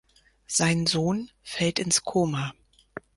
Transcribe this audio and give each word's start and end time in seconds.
Sein 0.47 0.87
Sohn 0.87 1.29
fällt 1.43 1.77
ins 1.77 2.03
Koma. 2.03 2.53